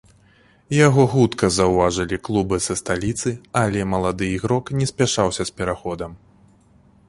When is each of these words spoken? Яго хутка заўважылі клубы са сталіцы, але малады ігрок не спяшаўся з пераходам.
Яго 0.75 1.03
хутка 1.11 1.49
заўважылі 1.57 2.17
клубы 2.29 2.57
са 2.67 2.77
сталіцы, 2.81 3.35
але 3.63 3.79
малады 3.95 4.33
ігрок 4.39 4.65
не 4.81 4.85
спяшаўся 4.95 5.43
з 5.51 5.59
пераходам. 5.63 6.11